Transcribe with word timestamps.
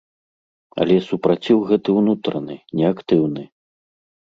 Але 0.85 0.95
супраціў 1.09 1.57
гэты 1.73 1.89
ўнутраны, 1.99 2.59
неактыўны. 2.83 3.49